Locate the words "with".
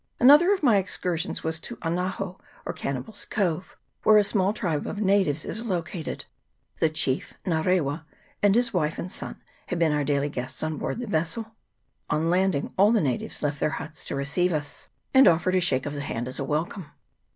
8.41-8.55